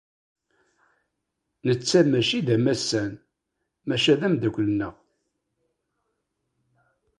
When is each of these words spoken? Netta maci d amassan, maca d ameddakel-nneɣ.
Netta 1.65 1.99
maci 2.11 2.39
d 2.47 2.49
amassan, 2.55 3.11
maca 3.87 4.13
d 4.19 4.21
ameddakel-nneɣ. 4.27 4.95